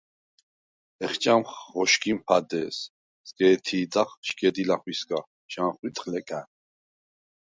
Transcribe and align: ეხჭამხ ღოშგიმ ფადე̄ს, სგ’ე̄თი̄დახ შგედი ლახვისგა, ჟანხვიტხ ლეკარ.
ეხჭამხ 1.03 1.49
ღოშგიმ 1.71 2.19
ფადე̄ს, 2.27 2.77
სგ’ე̄თი̄დახ 3.27 4.09
შგედი 4.27 4.63
ლახვისგა, 4.69 5.19
ჟანხვიტხ 5.51 6.03
ლეკარ. 6.11 6.45